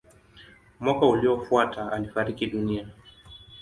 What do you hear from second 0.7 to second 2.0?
Mwaka uliofuata